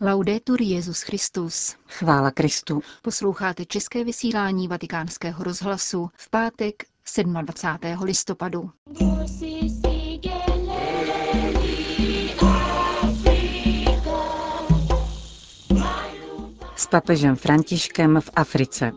[0.00, 1.76] Laudetur Jezus Christus.
[1.88, 2.82] Chvála Kristu.
[3.02, 6.84] Posloucháte české vysílání Vatikánského rozhlasu v pátek
[7.16, 8.02] 27.
[8.02, 8.70] listopadu.
[16.76, 18.92] S papežem Františkem v Africe.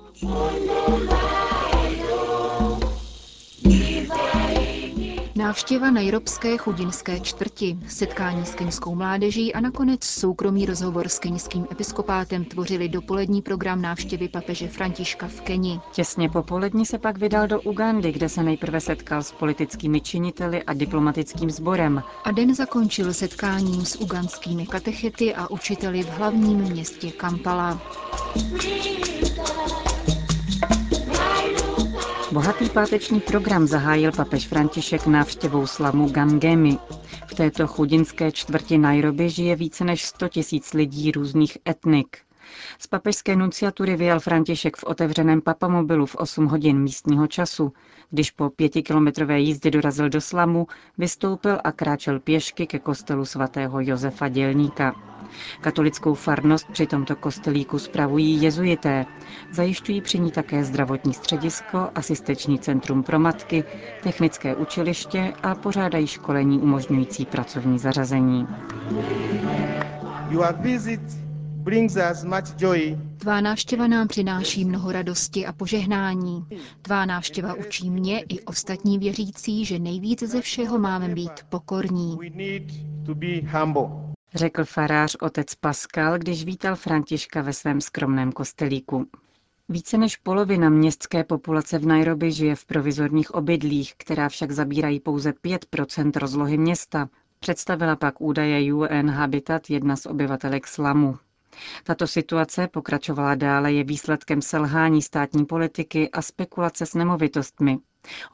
[5.48, 12.46] Návštěva najrobské chudinské čtvrti, setkání s keňskou mládeží a nakonec soukromý rozhovor s keňským episkopátem
[12.46, 15.79] tvořili dopolední program návštěvy papeže Františka v Keni.
[15.92, 20.64] Těsně po polední se pak vydal do Ugandy, kde se nejprve setkal s politickými činiteli
[20.64, 22.04] a diplomatickým sborem.
[22.23, 27.82] A den zakončil setkáním s uganskými katechety a učiteli v hlavním městě Kampala.
[32.38, 36.78] Bohatý páteční program zahájil papež František návštěvou slamu Gangemi.
[37.28, 42.17] V této chudinské čtvrti Nairobi žije více než 100 tisíc lidí různých etnik.
[42.80, 47.73] Z papežské nunciatury vyjel František v otevřeném papamobilu v 8 hodin místního času.
[48.09, 54.28] Když po pětikilometrové jízdě dorazil do slamu, vystoupil a kráčel pěšky ke kostelu svatého Josefa
[54.28, 54.95] Dělníka.
[55.62, 59.06] Katolickou farnost při tomto kostelíku spravují jezuité.
[59.52, 63.64] Zajišťují při ní také zdravotní středisko, asistenční centrum pro matky,
[64.03, 68.48] technické učiliště a pořádají školení umožňující pracovní zařazení.
[73.18, 76.46] Tvá návštěva nám přináší mnoho radosti a požehnání.
[76.82, 82.18] Tvá návštěva učí mě i ostatní věřící, že nejvíc ze všeho máme být pokorní.
[84.36, 89.08] Řekl farář otec Pascal, když vítal Františka ve svém skromném kostelíku.
[89.70, 95.31] Více než polovina městské populace v Nairobi žije v provizorních obydlích, která však zabírají pouze
[95.31, 97.09] 5% rozlohy města,
[97.40, 101.18] představila pak údaje UN Habitat jedna z obyvatelek slamu.
[101.83, 107.77] Tato situace, pokračovala dále, je výsledkem selhání státní politiky a spekulace s nemovitostmi.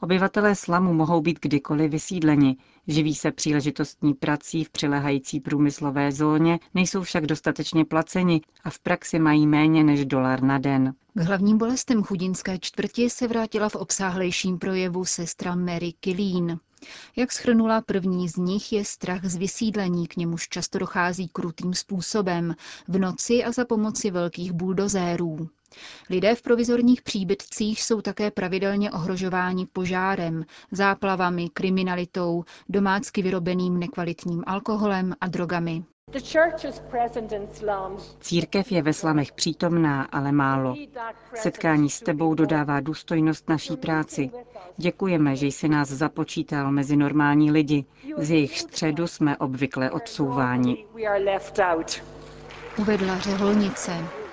[0.00, 7.02] Obyvatelé slamu mohou být kdykoliv vysídleni, živí se příležitostní prací v přilehající průmyslové zóně, nejsou
[7.02, 10.94] však dostatečně placeni a v praxi mají méně než dolar na den.
[11.14, 16.58] K hlavním bolestem chudinské čtvrti se vrátila v obsáhlejším projevu sestra Mary Killeen.
[17.16, 22.54] Jak schrnula, první z nich je strach z vysídlení, k němuž často dochází krutým způsobem,
[22.88, 25.48] v noci a za pomoci velkých buldozérů.
[26.10, 35.14] Lidé v provizorních příbytcích jsou také pravidelně ohrožováni požárem, záplavami, kriminalitou, domácky vyrobeným nekvalitním alkoholem
[35.20, 35.84] a drogami.
[38.20, 40.74] Církev je ve slamech přítomná, ale málo.
[41.34, 44.30] Setkání s tebou dodává důstojnost naší práci.
[44.76, 47.84] Děkujeme, že jsi nás započítal mezi normální lidi.
[48.16, 50.84] Z jejich středu jsme obvykle odsouváni.
[52.78, 54.23] Uvedla řeholnice.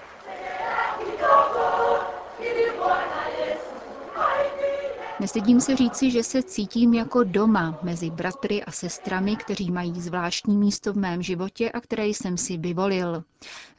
[5.21, 10.57] Nestydím se říci, že se cítím jako doma mezi bratry a sestrami, kteří mají zvláštní
[10.57, 13.23] místo v mém životě a které jsem si vyvolil,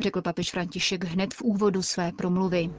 [0.01, 2.71] řekl papež František hned v úvodu své promluvy.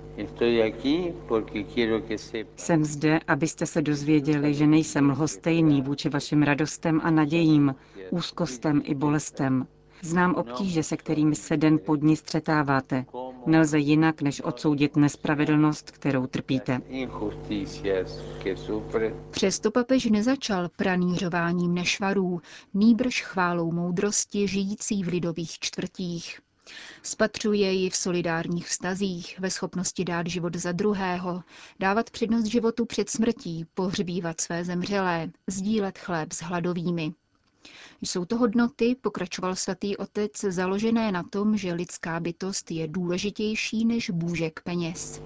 [2.56, 7.76] Jsem zde, abyste se dozvěděli, že nejsem lhostejný vůči vašim radostem a nadějím,
[8.12, 9.68] úzkostem i bolestem.
[10.02, 13.06] Znám obtíže, se kterými se den po dní střetáváte.
[13.46, 16.82] Nelze jinak, než odsoudit nespravedlnost, kterou trpíte.
[19.32, 22.42] Přesto papež nezačal pranířováním nešvarů,
[22.74, 26.40] nýbrž chválou moudrosti žijící v lidových čtvrtích.
[27.04, 31.44] Spatřuje ji v solidárních vztazích, ve schopnosti dát život za druhého,
[31.80, 37.14] dávat přednost životu před smrtí, pohřbívat své zemřelé, sdílet chléb s hladovými.
[38.02, 44.10] Jsou to hodnoty, pokračoval svatý otec, založené na tom, že lidská bytost je důležitější než
[44.10, 45.22] bůžek peněz.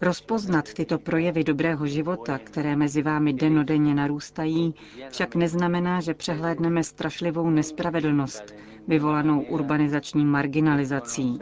[0.00, 4.74] Rozpoznat tyto projevy dobrého života, které mezi vámi denodenně narůstají,
[5.10, 8.54] však neznamená, že přehlédneme strašlivou nespravedlnost,
[8.88, 11.38] vyvolanou urbanizační marginalizací.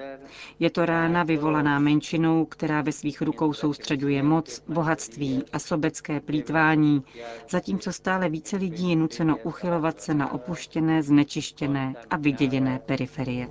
[0.59, 7.03] Je to rána vyvolaná menšinou, která ve svých rukou soustředuje moc, bohatství a sobecké plítvání,
[7.51, 13.49] zatímco stále více lidí je nuceno uchylovat se na opuštěné, znečištěné a vyděděné periferie.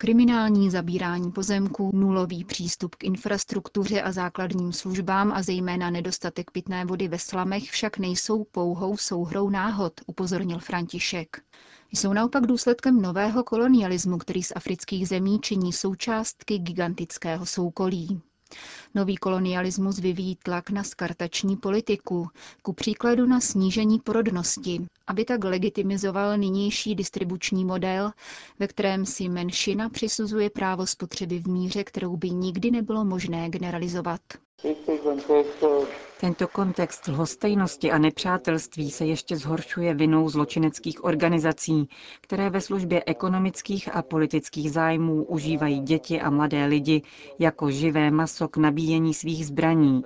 [0.00, 7.08] Kriminální zabírání pozemků, nulový přístup k infrastruktuře a základním službám a zejména nedostatek pitné vody
[7.08, 11.42] ve slamech však nejsou pouhou souhrou náhod, upozornil František.
[11.92, 18.20] Jsou naopak důsledkem nového kolonialismu, který z afrických zemí činí součástky gigantického soukolí.
[18.94, 22.28] Nový kolonialismus vyvíjí tlak na skartační politiku,
[22.62, 28.10] ku příkladu na snížení porodnosti aby tak legitimizoval nynější distribuční model,
[28.58, 34.20] ve kterém si menšina přisuzuje právo spotřeby v míře, kterou by nikdy nebylo možné generalizovat.
[36.20, 41.88] Tento kontext lhostejnosti a nepřátelství se ještě zhoršuje vinou zločineckých organizací,
[42.20, 47.02] které ve službě ekonomických a politických zájmů užívají děti a mladé lidi
[47.38, 50.02] jako živé maso k nabíjení svých zbraní.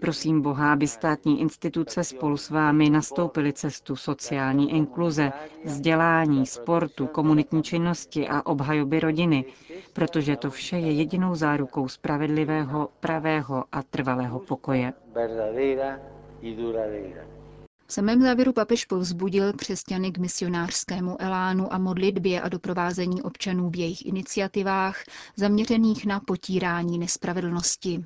[0.00, 5.32] Prosím Boha, aby státní instituce spolu s vámi nastoupily cestu sociální inkluze,
[5.64, 9.44] vzdělání, sportu, komunitní činnosti a obhajoby rodiny,
[9.92, 14.92] protože to vše je jedinou zárukou spravedlivého, pravého a trvalého pokoje.
[17.86, 23.76] V samém závěru papež povzbudil křesťany k misionářskému elánu a modlitbě a doprovázení občanů v
[23.76, 24.96] jejich iniciativách
[25.36, 28.04] zaměřených na potírání nespravedlnosti.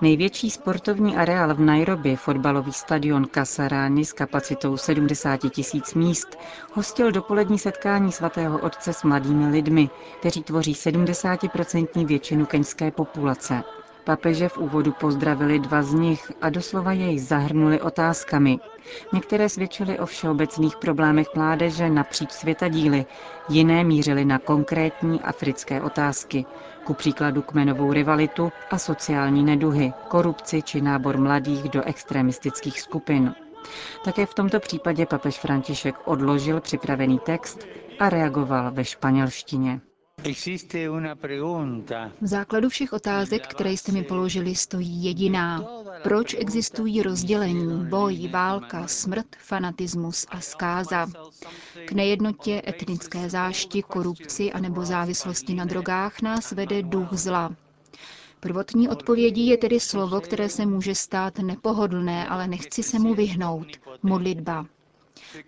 [0.00, 6.38] Největší sportovní areál v Nairobi, fotbalový stadion Kasarani s kapacitou 70 tisíc míst,
[6.72, 13.62] hostil dopolední setkání svatého otce s mladými lidmi, kteří tvoří 70% většinu keňské populace.
[14.04, 18.58] Papeže v úvodu pozdravili dva z nich a doslova jej zahrnuli otázkami.
[19.12, 23.06] Některé svědčily o všeobecných problémech mládeže napříč světadíly,
[23.48, 26.44] jiné mířily na konkrétní africké otázky,
[26.88, 33.34] ku příkladu kmenovou rivalitu a sociální neduhy, korupci či nábor mladých do extremistických skupin.
[34.04, 37.58] Také v tomto případě papež František odložil připravený text
[37.98, 39.80] a reagoval ve španělštině.
[42.20, 45.64] V základu všech otázek, které jste mi položili, stojí jediná.
[46.02, 51.06] Proč existují rozdělení, boj, válka, smrt, fanatismus a zkáza?
[51.86, 57.54] K nejednotě, etnické zášti, korupci anebo závislosti na drogách nás vede duch zla.
[58.40, 63.66] Prvotní odpovědí je tedy slovo, které se může stát nepohodlné, ale nechci se mu vyhnout.
[64.02, 64.66] Modlitba.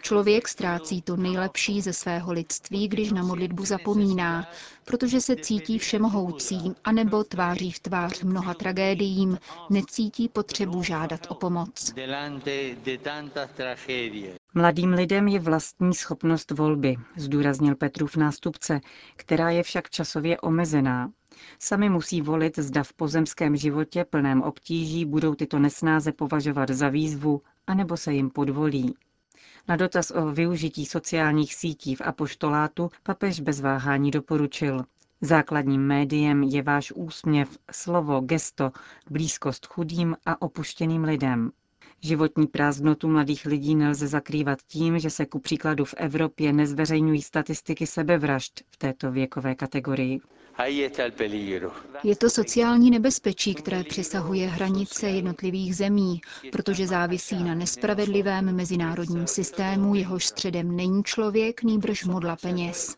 [0.03, 4.49] Člověk ztrácí to nejlepší ze svého lidství, když na modlitbu zapomíná,
[4.85, 9.39] protože se cítí všemohoucí, anebo tváří v tvář mnoha tragédiím,
[9.71, 11.95] necítí potřebu žádat o pomoc.
[14.55, 18.81] Mladým lidem je vlastní schopnost volby, zdůraznil Petrův nástupce,
[19.17, 21.13] která je však časově omezená.
[21.59, 27.43] Sami musí volit, zda v pozemském životě plném obtíží budou tyto nesnáze považovat za výzvu,
[27.67, 28.95] anebo se jim podvolí.
[29.69, 34.85] Na dotaz o využití sociálních sítí v apoštolátu papež bez váhání doporučil.
[35.21, 38.71] Základním médiem je váš úsměv, slovo, gesto,
[39.11, 41.51] blízkost chudým a opuštěným lidem.
[42.01, 47.87] Životní prázdnotu mladých lidí nelze zakrývat tím, že se ku příkladu v Evropě nezveřejňují statistiky
[47.87, 50.21] sebevražd v této věkové kategorii.
[52.05, 56.21] Je to sociální nebezpečí, které přesahuje hranice jednotlivých zemí,
[56.53, 62.97] protože závisí na nespravedlivém mezinárodním systému, jehož středem není člověk, nýbrž modla peněz.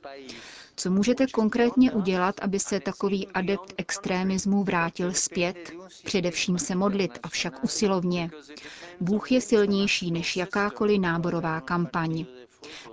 [0.76, 5.72] Co můžete konkrétně udělat, aby se takový adept extrémismu vrátil zpět?
[6.04, 8.30] Především se modlit, avšak usilovně.
[9.00, 12.24] Bůh je silnější než jakákoliv náborová kampaň.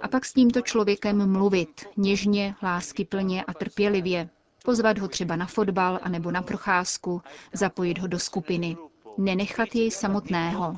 [0.02, 4.30] A pak s tímto člověkem mluvit, něžně, láskyplně a trpělivě,
[4.70, 7.22] Pozvat ho třeba na fotbal anebo na procházku,
[7.54, 8.78] zapojit ho do skupiny.
[9.18, 10.76] Nenechat jej samotného.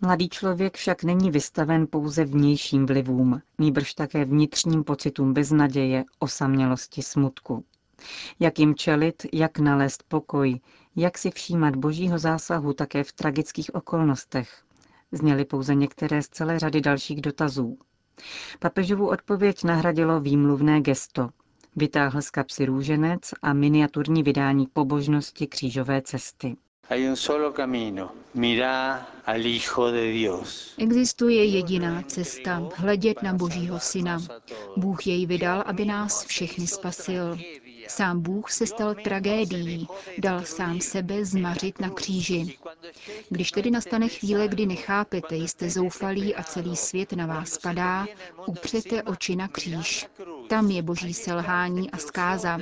[0.00, 7.64] Mladý člověk však není vystaven pouze vnějším vlivům, nýbrž také vnitřním pocitům beznaděje, osamělosti, smutku.
[8.38, 10.60] Jak jim čelit, jak nalézt pokoj,
[10.96, 14.62] jak si všímat božího zásahu také v tragických okolnostech.
[15.12, 17.78] Zněly pouze některé z celé řady dalších dotazů.
[18.58, 21.28] Papežovu odpověď nahradilo výmluvné gesto.
[21.76, 26.56] Vytáhl z kapsy růženec a miniaturní vydání pobožnosti křížové cesty.
[30.78, 34.18] Existuje jediná cesta, hledět na Božího Syna.
[34.76, 37.38] Bůh jej vydal, aby nás všechny spasil.
[37.88, 39.86] Sám Bůh se stal tragédií,
[40.18, 42.58] dal sám sebe zmařit na kříži.
[43.28, 48.06] Když tedy nastane chvíle, kdy nechápete, jste zoufalí a celý svět na vás padá,
[48.46, 50.06] upřete oči na kříž.
[50.48, 52.58] Tam je boží selhání a zkáza.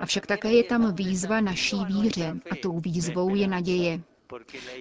[0.00, 4.00] Avšak také je tam výzva naší víře a tou výzvou je naděje.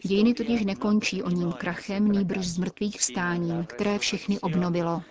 [0.05, 5.01] Dějiny totiž nekončí o ním krachem, nýbrž z mrtvých vstáním, které všechny obnovilo.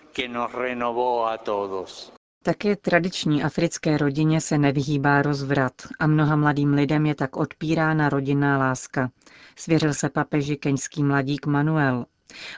[2.42, 8.58] Také tradiční africké rodině se nevyhýbá rozvrat a mnoha mladým lidem je tak odpírána rodinná
[8.58, 9.10] láska.
[9.56, 12.06] Svěřil se papeži keňský mladík Manuel.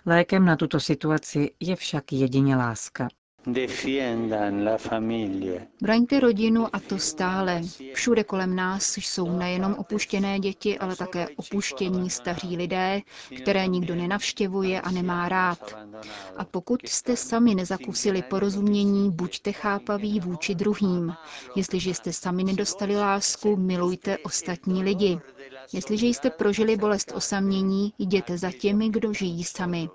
[0.07, 3.09] Lékem na tuto situaci je však jedině láska.
[5.83, 7.63] Braňte rodinu a to stále.
[7.95, 13.01] Všude kolem nás jsou nejenom opuštěné děti, ale také opuštění staří lidé,
[13.43, 15.75] které nikdo nenavštěvuje a nemá rád.
[16.37, 21.15] A pokud jste sami nezakusili porozumění, buďte chápaví vůči druhým.
[21.57, 25.19] Jestliže jste sami nedostali lásku, milujte ostatní lidi.
[25.73, 29.89] Jestliže jste prožili bolest osamění, jděte za těmi, kdo žijí sami.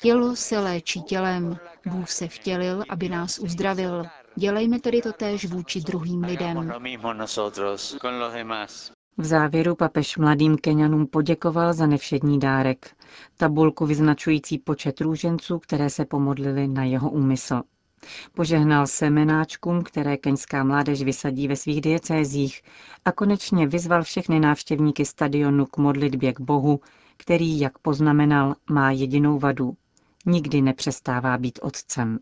[0.00, 4.04] Tělo se léčí tělem, Bůh se vtělil, aby nás uzdravil.
[4.36, 6.72] Dělejme tedy to též vůči druhým lidem.
[9.18, 12.96] V závěru papež mladým Kenianům poděkoval za nevšední dárek,
[13.36, 17.62] tabulku vyznačující počet růženců, které se pomodlili na jeho úmysl.
[18.32, 22.62] Požehnal semenáčkům, které keňská mládež vysadí ve svých diecézích
[23.04, 26.80] a konečně vyzval všechny návštěvníky stadionu k modlitbě k Bohu,
[27.18, 29.76] který, jak poznamenal, má jedinou vadu.
[30.26, 32.18] Nikdy nepřestává být otcem.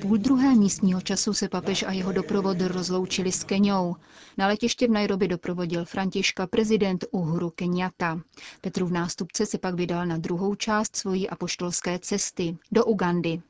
[0.00, 3.96] Půl druhé místního času se papež a jeho doprovod rozloučili s Keňou.
[4.38, 8.20] Na letiště v Nairobi doprovodil Františka prezident Uhuru Kenyatta.
[8.60, 13.42] Petrův nástupce se pak vydal na druhou část svojí apoštolské cesty, do Ugandy.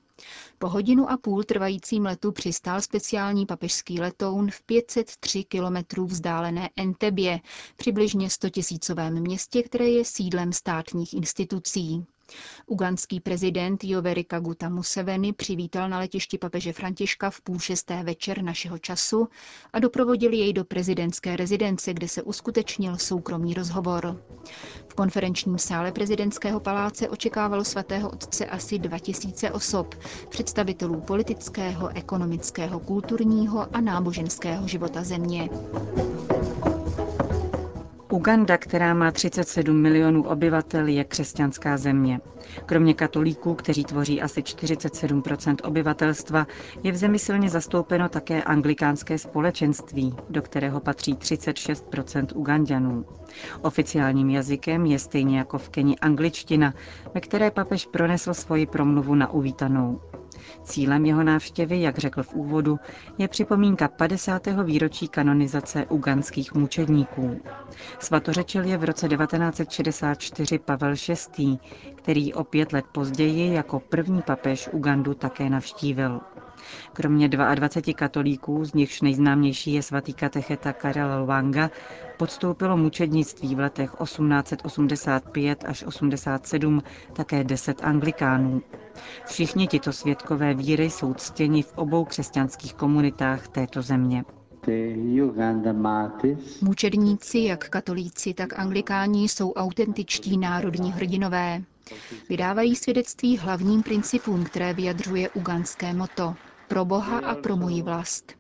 [0.59, 7.41] Po hodinu a půl trvajícím letu přistál speciální papežský letoun v 503 kilometrů vzdálené Entebě,
[7.77, 12.05] přibližně 100 tisícovém městě, které je sídlem státních institucí.
[12.67, 18.79] Ugandský prezident Yoweri Kaguta Museveni přivítal na letišti papeže Františka v půl šesté večer našeho
[18.79, 19.29] času
[19.73, 24.23] a doprovodil jej do prezidentské rezidence, kde se uskutečnil soukromý rozhovor.
[24.89, 29.95] V konferenčním sále prezidentského paláce očekávalo svatého otce asi 2000 osob,
[30.29, 35.49] představitelů politického, ekonomického, kulturního a náboženského života země.
[38.13, 42.21] Uganda, která má 37 milionů obyvatel, je křesťanská země.
[42.67, 46.47] Kromě katolíků, kteří tvoří asi 47% obyvatelstva,
[46.83, 53.05] je v zemi silně zastoupeno také anglikánské společenství, do kterého patří 36% Ugandanů.
[53.63, 56.75] Oficiálním jazykem je stejně jako v Keni angličtina,
[57.15, 60.01] ve které papež pronesl svoji promluvu na uvítanou.
[60.65, 62.79] Cílem jeho návštěvy, jak řekl v úvodu,
[63.19, 64.47] je připomínka 50.
[64.65, 67.41] výročí kanonizace uganských mučedníků.
[67.99, 70.95] Svatořečil je v roce 1964 Pavel
[71.39, 71.59] VI.,
[71.95, 76.21] který o pět let později jako první papež Ugandu také navštívil.
[76.93, 81.71] Kromě 22 katolíků, z nichž nejznámější je svatý katecheta Karel Lwanga,
[82.17, 88.63] podstoupilo mučednictví v letech 1885 až 87 také 10 anglikánů.
[89.27, 94.25] Všichni tito svědkové víry jsou ctěni v obou křesťanských komunitách této země.
[96.63, 101.63] Mučedníci, jak katolíci, tak anglikáni, jsou autentičtí národní hrdinové.
[102.29, 106.35] Vydávají svědectví hlavním principům, které vyjadřuje uganské moto
[106.73, 108.33] pro Boha a pro moji vlast.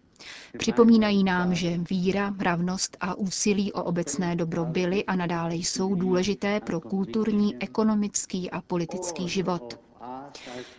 [0.59, 6.61] Připomínají nám, že víra, ravnost a úsilí o obecné dobro byly a nadále jsou důležité
[6.61, 9.81] pro kulturní, ekonomický a politický život.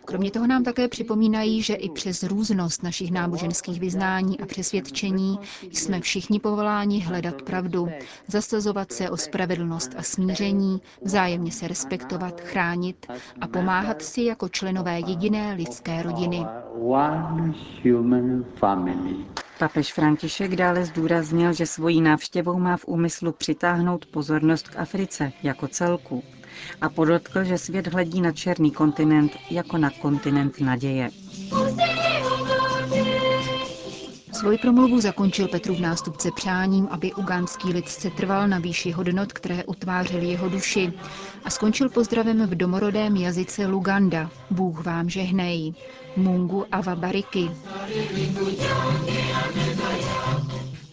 [0.04, 5.38] Kromě toho nám také připomínají, že i přes různost našich náboženských vyznání a přesvědčení
[5.72, 7.88] jsme všichni povoláni hledat pravdu,
[8.28, 13.06] zasazovat se o spravedlnost a smíření, vzájemně se respektovat, chránit
[13.40, 16.46] a pomáhat si jako členové jediné lidské rodiny.
[19.58, 25.68] Papež František dále zdůraznil, že svojí návštěvou má v úmyslu přitáhnout pozornost k Africe jako
[25.68, 26.22] celku
[26.80, 31.10] a podotkl, že svět hledí na černý kontinent jako na kontinent naděje.
[34.32, 39.64] Svoji promluvu zakončil Petrův nástupce přáním, aby ugánský lid se trval na výši hodnot, které
[39.64, 40.92] utvářely jeho duši
[41.44, 44.30] a skončil pozdravem v domorodém jazyce Luganda.
[44.50, 45.74] Bůh vám žehnej.
[46.16, 47.50] Mungu Ava Bariky.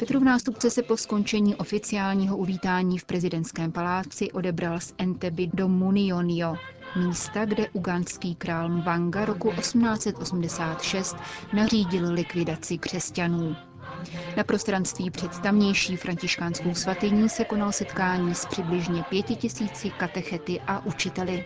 [0.01, 6.55] Petrův nástupce se po skončení oficiálního uvítání v prezidentském paláci odebral z Entebby do Munionio,
[6.95, 11.15] místa, kde ugandský král Mwanga roku 1886
[11.53, 13.55] nařídil likvidaci křesťanů.
[14.37, 20.85] Na prostranství před tamnější františkánskou svatyní se konal setkání s přibližně pěti tisíci katechety a
[20.85, 21.45] učiteli.